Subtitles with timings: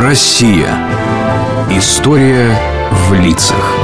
[0.00, 0.78] Россия.
[1.72, 2.56] История
[2.92, 3.74] в лицах.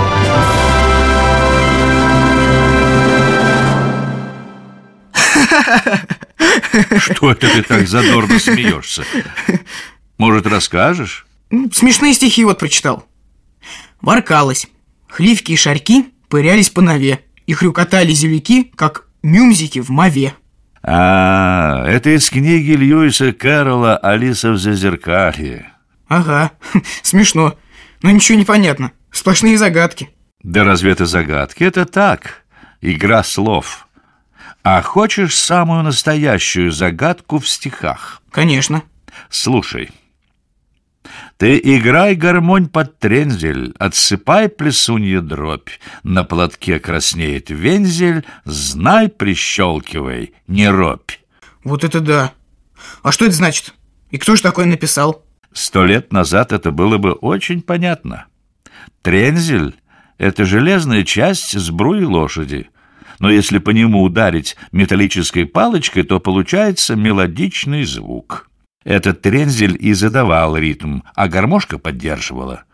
[6.99, 9.03] Что это ты так задорно смеешься?
[10.17, 11.27] Может, расскажешь?
[11.73, 13.05] Смешные стихи вот прочитал.
[14.01, 14.69] Воркалось.
[15.09, 17.25] Хливки и шарки пырялись по нове.
[17.47, 20.35] И хрюкотали зелюки, как мюмзики в мове.
[20.81, 25.74] А, это из книги Льюиса Кэрролла «Алиса в зазеркалье».
[26.09, 26.53] Ага,
[27.03, 27.57] смешно.
[28.03, 28.93] Но ничего не понятно.
[29.11, 30.11] Сплошные загадки.
[30.43, 31.65] Да разве это загадки?
[31.65, 32.45] Это так,
[32.81, 33.89] игра слов.
[34.63, 38.23] А хочешь самую настоящую загадку в стихах?
[38.31, 38.83] Конечно.
[39.31, 39.91] Слушай.
[41.37, 45.71] Ты играй гармонь под трензель, отсыпай плесунья дробь,
[46.03, 51.13] на платке краснеет вензель, знай, прищелкивай, не робь.
[51.63, 52.33] Вот это да.
[53.03, 53.75] А что это значит?
[54.11, 55.24] И кто же такое написал?
[55.55, 58.27] Сто лет назад это было бы очень понятно.
[59.03, 59.75] Трензель—
[60.19, 62.71] это железная часть сбруи лошади.
[63.21, 68.51] Но если по нему ударить металлической палочкой, то получается мелодичный звук.
[68.83, 72.65] Этот трензель и задавал ритм, а гармошка поддерживала.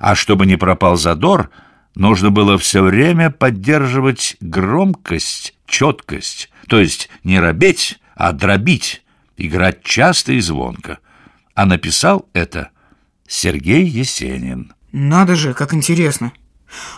[0.00, 1.50] А чтобы не пропал задор,
[1.94, 9.04] нужно было все время поддерживать громкость, четкость, то есть не робеть, а дробить,
[9.36, 10.98] играть часто и звонко.
[11.58, 12.70] А написал это
[13.26, 14.74] Сергей Есенин.
[14.92, 16.32] Надо же, как интересно.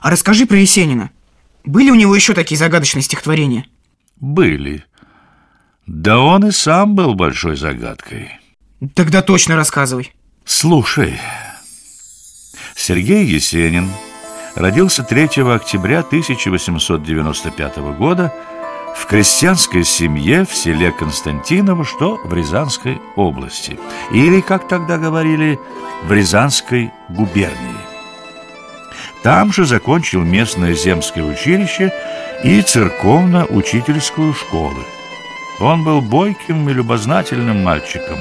[0.02, 1.12] А расскажи про Есенина.
[1.64, 3.64] Были у него еще такие загадочные стихотворения?
[4.16, 4.84] Были.
[5.86, 8.32] Да он и сам был большой загадкой.
[8.92, 10.12] Тогда точно рассказывай.
[10.44, 11.18] Слушай,
[12.76, 13.88] Сергей Есенин
[14.56, 18.30] родился 3 октября 1895 года
[18.96, 23.78] в крестьянской семье в селе Константиново, что в Рязанской области.
[24.12, 25.58] Или, как тогда говорили,
[26.04, 27.90] в Рязанской губернии.
[29.22, 31.92] Там же закончил местное земское училище
[32.42, 34.82] и церковно-учительскую школы.
[35.60, 38.18] Он был бойким и любознательным мальчиком.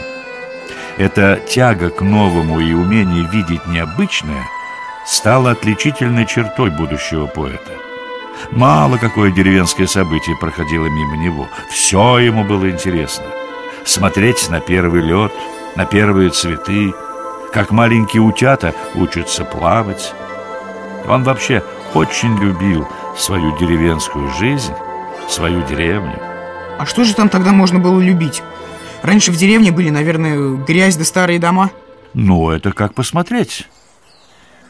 [0.98, 4.46] Эта тяга к новому и умение видеть необычное
[5.06, 7.89] стала отличительной чертой будущего поэта.
[8.52, 11.48] Мало какое деревенское событие проходило мимо него.
[11.70, 13.26] Все ему было интересно.
[13.86, 15.32] Смотреть на первый лед,
[15.76, 16.94] на первые цветы,
[17.54, 20.14] как маленькие утята учатся плавать.
[21.08, 21.64] Он вообще
[21.94, 24.74] очень любил свою деревенскую жизнь,
[25.28, 26.20] свою деревню.
[26.78, 28.42] А что же там тогда можно было любить?
[29.02, 31.72] Раньше в деревне были, наверное, грязь да старые дома.
[32.14, 33.68] Ну, это как посмотреть.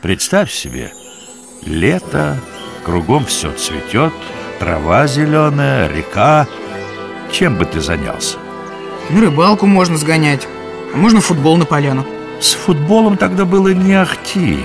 [0.02, 0.92] Представь себе,
[1.66, 2.40] лето,
[2.80, 4.14] кругом все цветет,
[4.60, 6.48] трава зеленая, река.
[7.32, 8.38] Чем бы ты занялся?
[9.10, 10.48] На рыбалку можно сгонять,
[10.94, 12.06] а можно футбол на поляну.
[12.40, 14.60] С футболом тогда было не ахти,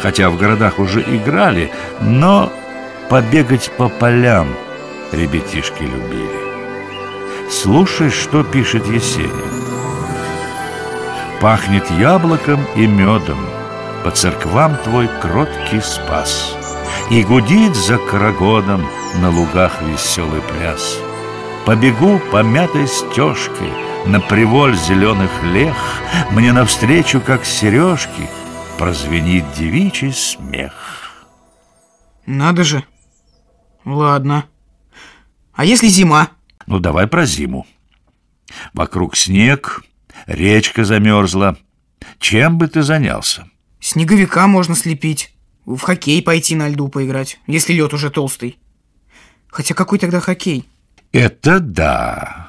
[0.00, 2.52] хотя в городах уже играли, но
[3.08, 4.48] побегать по полям
[5.12, 6.42] ребятишки любили.
[7.50, 9.52] Слушай, что пишет Есенин.
[11.40, 13.38] Пахнет яблоком и медом,
[14.04, 16.56] По церквам твой кроткий спас,
[17.10, 18.86] И гудит за карагодом
[19.20, 20.98] На лугах веселый пляс.
[21.66, 23.72] Побегу по мятой стежке
[24.06, 25.76] На приволь зеленых лех,
[26.30, 28.28] Мне навстречу, как сережки,
[28.78, 30.72] Прозвенит девичий смех.
[32.26, 32.84] Надо же.
[33.84, 34.46] Ладно.
[35.52, 36.30] А если зима?
[36.66, 37.66] Ну, давай про зиму.
[38.72, 39.84] Вокруг снег,
[40.26, 41.56] речка замерзла.
[42.18, 43.48] Чем бы ты занялся?
[43.80, 45.31] Снеговика можно слепить.
[45.64, 48.58] В хоккей пойти на льду поиграть, если лед уже толстый.
[49.48, 50.64] Хотя какой тогда хоккей?
[51.12, 52.48] Это да.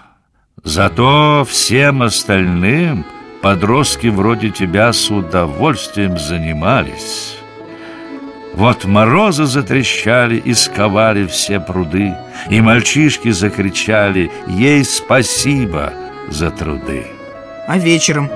[0.64, 3.06] Зато всем остальным
[3.42, 7.38] подростки вроде тебя с удовольствием занимались.
[8.54, 12.16] Вот морозы затрещали и сковали все пруды,
[12.50, 15.94] И мальчишки закричали ей спасибо
[16.30, 17.08] за труды.
[17.68, 18.30] А вечером?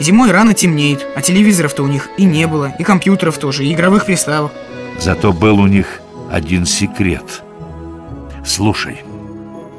[0.00, 4.06] Зимой рано темнеет, а телевизоров-то у них и не было, и компьютеров тоже, и игровых
[4.06, 4.52] приставок.
[4.98, 6.00] Зато был у них
[6.32, 7.42] один секрет.
[8.44, 9.02] Слушай,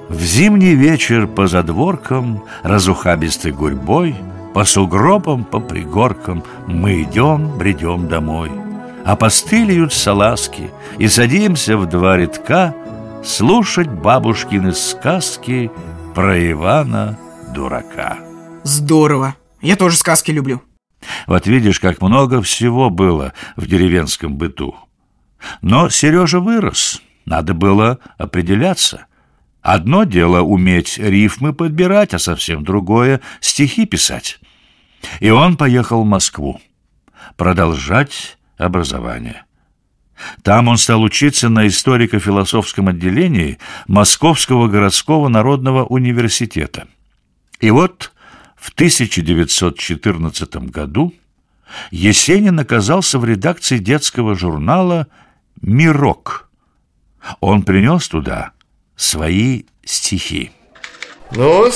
[0.09, 4.15] в зимний вечер по задворкам, разухабистой гурьбой,
[4.53, 8.51] По сугробам, по пригоркам мы идем, бредем домой—
[9.05, 12.73] опостылеют салазки, И садимся в два редка
[13.23, 15.71] Слушать бабушкины сказки
[16.15, 17.17] Про Ивана
[17.53, 18.17] Дурака.
[18.63, 19.35] Здорово!
[19.61, 20.61] Я тоже сказки люблю.
[21.27, 24.75] Вот видишь, как много всего было в деревенском быту.
[25.61, 29.05] Но Сережа вырос, надо было определяться.
[29.61, 34.39] Одно дело уметь рифмы подбирать, а совсем другое— стихи писать.
[35.19, 36.59] И он поехал в Москву
[37.37, 39.45] продолжать образование.
[40.43, 46.87] Там он стал учиться на историко-философском отделении Московского городского народного университета.
[47.59, 48.11] И вот
[48.61, 51.13] в 1914 году
[51.89, 55.07] Есенин оказался в редакции детского журнала
[55.61, 56.47] «Мирок».
[57.39, 58.51] Он принес туда
[58.95, 60.51] свои стихи.
[61.31, 61.71] ну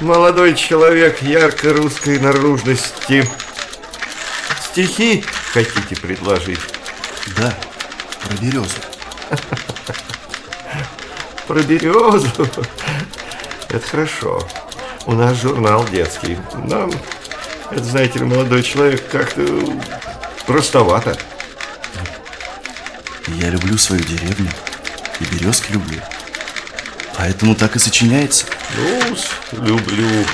[0.00, 3.28] молодой человек ярко русской наружности,
[4.70, 6.60] стихи хотите предложить?
[7.36, 7.52] Да,
[8.22, 8.78] про березу.
[11.48, 12.46] Про березу?
[13.70, 14.46] Это хорошо.
[15.06, 16.38] У нас журнал детский.
[16.64, 16.92] Нам,
[17.70, 19.42] это, знаете ли, молодой человек, как-то
[20.46, 21.16] простовато.
[23.26, 24.50] Я люблю свою деревню
[25.20, 26.00] и березки люблю.
[27.16, 28.46] Поэтому так и сочиняется.
[28.76, 30.24] Ну, люблю.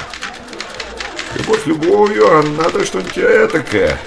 [1.36, 3.98] Любовь любовью, а надо что-нибудь этакое.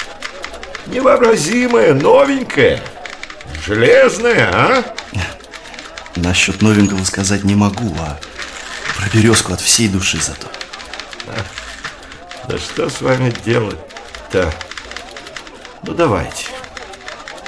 [0.85, 2.81] Невообразимое, новенькое.
[3.65, 4.95] Железное, а?
[6.15, 8.17] Насчет новенького сказать не могу, а
[8.97, 10.47] про березку от всей души зато.
[12.47, 14.51] Да что с вами делать-то?
[15.83, 16.45] Ну, давайте,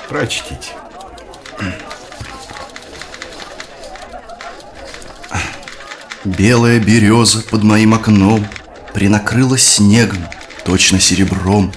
[0.07, 0.72] прочтите.
[6.25, 8.45] Белая береза под моим окном
[8.94, 10.28] Принакрылась снегом,
[10.66, 11.72] точно серебром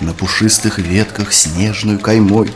[0.00, 2.52] На пушистых ветках снежную каймой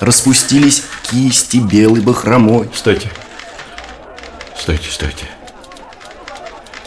[0.00, 3.10] Распустились кисти белой бахромой Стойте.
[4.58, 5.26] Стойте, стойте.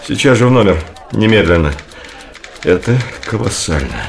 [0.08, 1.74] Сейчас же в номер, немедленно.
[2.64, 4.02] Это колоссально.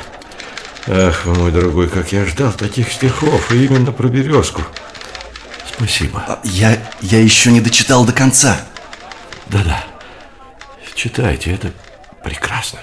[0.87, 4.63] Ах, вы, мой дорогой, как я ждал таких стихов, и именно про березку.
[5.77, 6.25] Спасибо.
[6.29, 8.61] А, Я, я еще не дочитал до конца
[9.49, 9.85] Да-да.
[10.95, 11.73] Читайте, это
[12.23, 12.79] прекрасно.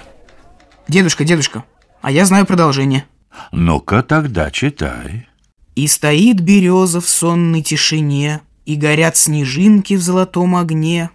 [0.89, 1.63] Дедушка, дедушка,
[2.01, 3.05] а я знаю продолжение.
[3.53, 5.27] Ну-ка тогда читай.
[5.75, 11.09] И стоит береза в сонной тишине, И горят снежинки в золотом огне,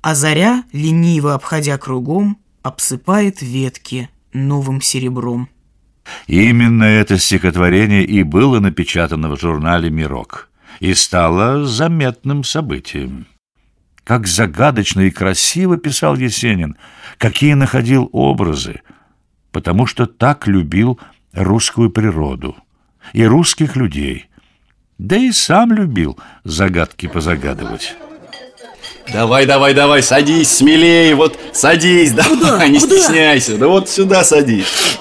[0.00, 5.48] А заря, лениво обходя кругом, Обсыпает ветки новым серебром.
[6.26, 10.50] Именно это стихотворение и было напечатано в журнале «Мирок»
[10.80, 13.26] и стало заметным событием.
[14.04, 16.76] Как загадочно и красиво писал Есенин,
[17.16, 18.82] какие находил образы,
[19.52, 20.98] потому что так любил
[21.32, 22.56] русскую природу
[23.12, 24.28] и русских людей,
[24.98, 27.96] да и сам любил загадки позагадывать.
[29.12, 34.98] Давай, давай, давай, садись смелее, вот садись, давай, не стесняйся, да вот сюда садись.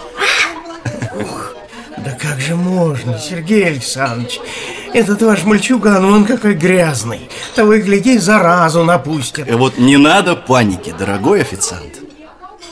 [1.98, 4.40] Да как же можно, Сергей Александрович?
[4.94, 7.30] Этот ваш мальчуган, он какой грязный.
[7.56, 9.50] Того и гляди, заразу напустит.
[9.50, 12.00] И вот не надо паники, дорогой официант.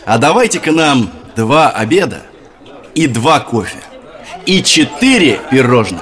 [0.06, 2.22] А давайте-ка нам два обеда
[2.94, 3.80] и два кофе.
[4.46, 6.02] И четыре пирожных.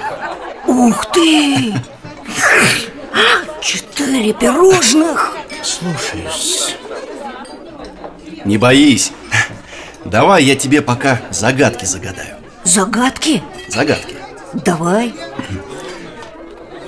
[0.66, 1.74] Ух ты!
[3.64, 5.34] Четыре пирожных!
[5.62, 6.76] Слушаюсь.
[8.44, 9.10] Не боись.
[10.04, 12.36] Давай я тебе пока загадки загадаю.
[12.64, 13.42] Загадки?
[13.70, 14.16] Загадки.
[14.52, 15.14] Давай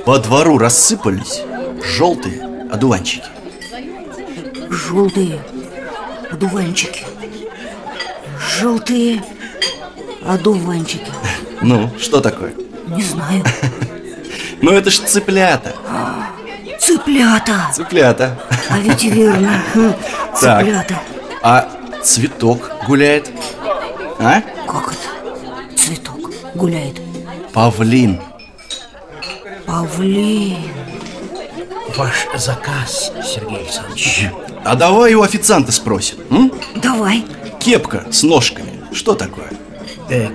[0.05, 1.41] По двору рассыпались
[1.83, 3.25] желтые одуванчики.
[4.69, 5.41] Желтые
[6.31, 7.07] одуванчики
[8.61, 9.25] Желтые
[10.27, 11.11] одуванчики
[11.63, 12.53] Ну, что такое?
[12.89, 13.43] Не знаю
[14.61, 15.75] Ну, это ж цыплята.
[16.87, 18.39] Цыплята Цыплята.
[18.71, 19.93] А ведь и верно Хм,
[20.41, 20.61] Так.
[20.65, 21.01] Цыплята
[21.43, 21.69] А
[22.05, 23.29] цветок гуляет?
[24.21, 24.41] А?
[24.69, 25.77] Как это?
[25.77, 27.01] Цветок гуляет
[27.53, 28.21] Павлин.
[29.67, 30.59] Павлин
[31.97, 34.29] Ваш заказ, Сергей Александрович.
[34.65, 36.19] А давай у официанта спросим.
[36.31, 36.53] м?
[36.77, 37.25] Давай
[37.59, 38.81] Кепка с ножками.
[38.93, 39.51] Что такое?
[40.09, 40.29] Э,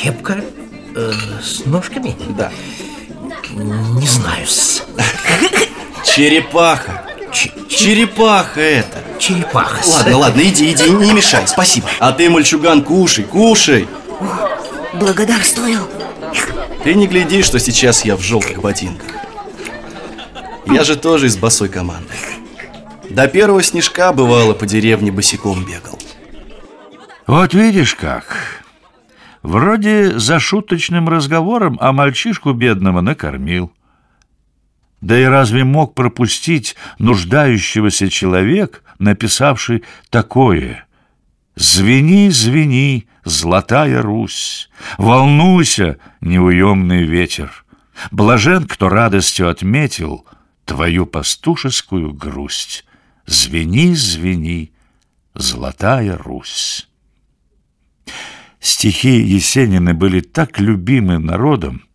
[0.00, 0.44] кепка
[0.94, 1.12] э,
[1.42, 2.14] с ножками?
[2.38, 2.52] Да.
[3.52, 4.84] Не знаю-с.
[6.14, 7.02] Черепаха.
[7.32, 8.98] Ч- Черепаха это.
[9.18, 9.80] черепаха.
[9.86, 11.88] Ладно, ладно, иди, иди, не мешай, спасибо.
[11.98, 13.86] А ты, мальчуган, кушай, кушай.
[14.94, 15.80] Благодарствую
[16.82, 19.08] Ты не гляди, что сейчас я в желтых ботинках.
[20.66, 22.12] Я же тоже из босой команды.
[23.10, 25.98] До первого снежка бывало по деревне босиком бегал.
[27.26, 28.62] Вот видишь как.
[29.42, 33.70] Вроде за шуточным разговором, а мальчишку бедного накормил.
[35.00, 40.84] Да и разве мог пропустить нуждающегося человек, написавший такое?
[41.54, 47.64] «Звени, звени, золотая Русь, волнуйся, неуемный ветер,
[48.12, 50.24] блажен, кто радостью отметил
[50.64, 52.84] твою пастушескую грусть.
[53.26, 54.72] Звени, звени,
[55.34, 56.88] золотая Русь».
[58.60, 61.87] Стихи Есенина были так любимы народом,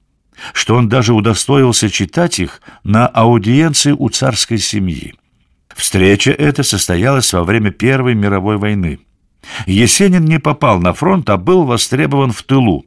[0.53, 5.13] что он даже удостоился читать их на аудиенции у царской семьи.
[5.75, 8.99] Встреча эта состоялась во время Первой мировой войны.
[9.65, 12.85] Есенин не попал на фронт, а был востребован в тылу.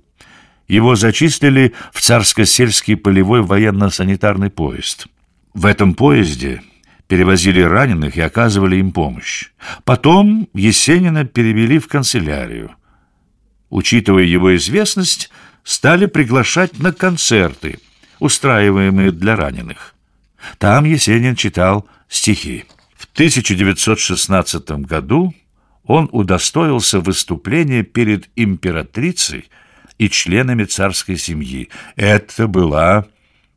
[0.68, 5.06] Его зачислили в царско-сельский полевой военно-санитарный поезд.
[5.54, 6.62] В этом поезде
[7.08, 9.50] перевозили раненых и оказывали им помощь.
[9.84, 12.72] Потом Есенина перевели в канцелярию.
[13.70, 15.30] Учитывая его известность,
[15.66, 17.80] стали приглашать на концерты,
[18.20, 19.94] устраиваемые для раненых.
[20.58, 22.64] Там Есенин читал стихи.
[22.94, 25.35] В 1916 году
[25.85, 29.50] он удостоился выступления перед императрицей
[29.99, 31.68] и членами царской семьи.
[31.96, 33.06] Это была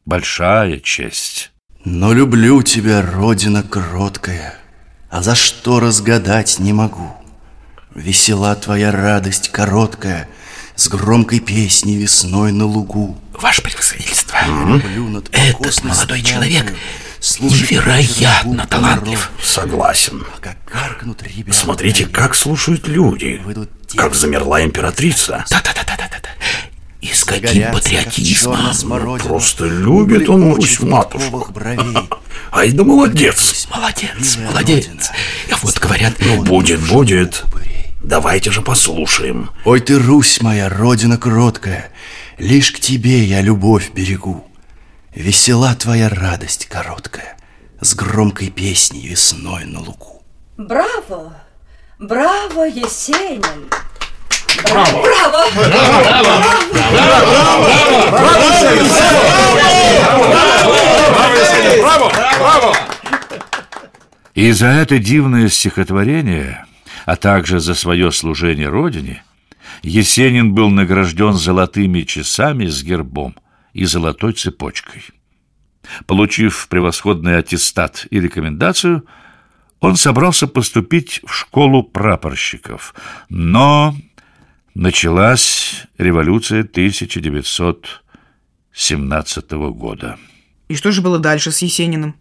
[0.06, 1.52] большая честь.
[1.86, 4.56] Но люблю тебя, Родина кроткая,
[5.12, 7.14] А за что разгадать не могу.
[7.94, 10.28] Весела твоя радость короткая
[10.80, 13.18] С громкой песней весной на лугу.
[13.34, 16.74] Ваше превосходительство, над этот молодой человек
[17.42, 19.30] невероятно талантлив.
[19.44, 20.26] Согласен.
[21.36, 21.54] Ребята.
[21.54, 23.42] Смотрите, как слушают люди,
[23.98, 25.44] как замерла императрица.
[25.50, 26.30] Да-да-да-да-да.
[27.02, 29.20] И с каким патриотизмом.
[29.20, 31.54] Просто любит он очень матушку.
[32.54, 33.68] Ай да молодец.
[33.70, 34.88] Молодец, молодец.
[35.50, 37.44] И вот говорят, ну будет, будет.
[38.02, 39.50] Давайте же послушаем.
[39.66, 41.92] Ой ты, Русь моя, родина кроткая,
[42.38, 44.46] Лишь к тебе я любовь берегу.
[45.14, 47.38] Весела твоя радость короткая,
[47.82, 50.24] С громкой песней весной на лугу.
[50.58, 51.34] Браво!
[52.00, 53.70] Браво, Есенин!
[54.64, 55.04] Браво!
[55.04, 55.46] Браво!
[64.34, 66.66] И за это дивное стихотворение,
[67.10, 69.24] а также за свое служение Родине,
[69.82, 73.36] Есенин был награжден золотыми часами с гербом
[73.74, 75.02] и золотой цепочкой.
[76.06, 79.08] Получив превосходный аттестат и рекомендацию,
[79.80, 82.94] он собрался поступить в школу прапорщиков,
[83.28, 83.96] но
[84.76, 90.20] началась революция 1917 года.
[90.68, 92.16] И что же было дальше с Есениным?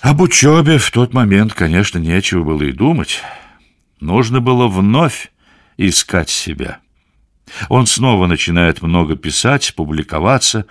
[0.00, 3.22] Об учебе в тот момент, конечно, нечего было и думать.
[4.04, 5.32] Нужно было вновь
[5.78, 6.80] искать себя.
[7.70, 10.66] Он снова начинает много писать, публиковаться,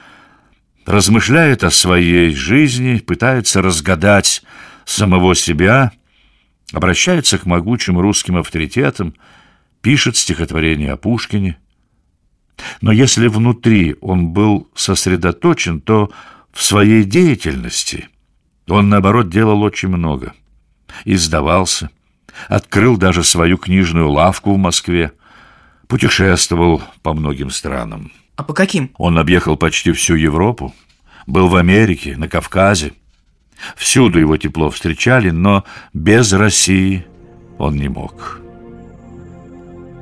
[0.85, 4.43] размышляет о своей жизни, пытается разгадать
[4.85, 5.93] самого себя,
[6.73, 9.15] обращается к могучим русским авторитетам,
[9.81, 11.57] пишет стихотворение о Пушкине.
[12.81, 16.11] Но если внутри он был сосредоточен, то
[16.51, 18.09] в своей деятельности
[18.67, 20.33] он, наоборот, делал очень много.
[21.03, 21.89] Издавался,
[22.47, 25.11] открыл даже свою книжную лавку в Москве,
[25.87, 28.11] путешествовал по многим странам.
[28.35, 28.91] А по каким?
[28.97, 30.73] Он объехал почти всю Европу,
[31.27, 32.93] был в Америке, на Кавказе.
[33.75, 35.63] Всюду его тепло встречали, но
[35.93, 37.05] без России
[37.57, 38.39] он не мог.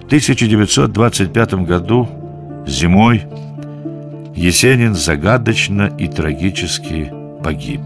[0.02, 2.10] В 1925 году,
[2.66, 3.24] зимой,
[4.36, 7.12] Есенин загадочно и трагически
[7.44, 7.82] погиб.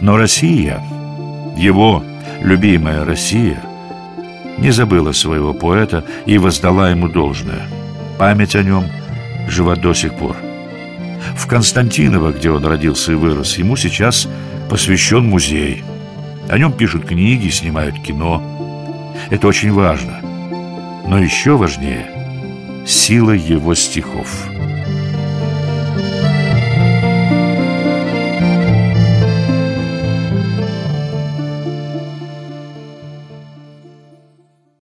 [0.00, 0.82] Но Россия,
[1.56, 2.02] его
[2.42, 3.62] любимая Россия,
[4.58, 7.62] не забыла своего поэта и воздала ему должное.
[8.18, 8.84] Память о нем
[9.48, 10.36] жива до сих пор.
[11.36, 14.28] В Константиново, где он родился и вырос, ему сейчас
[14.68, 15.82] посвящен музей.
[16.48, 18.42] О нем пишут книги, снимают кино.
[19.30, 20.20] Это очень важно.
[21.06, 22.06] Но еще важнее–
[22.86, 24.28] сила его стихов–